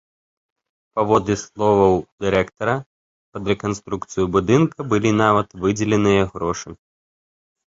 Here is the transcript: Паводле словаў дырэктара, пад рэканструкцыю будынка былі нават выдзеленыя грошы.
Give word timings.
Паводле 0.99 1.35
словаў 1.41 1.93
дырэктара, 2.25 2.75
пад 3.35 3.43
рэканструкцыю 3.51 4.25
будынка 4.37 4.79
былі 4.95 5.11
нават 5.23 5.47
выдзеленыя 5.67 6.23
грошы. 6.33 6.69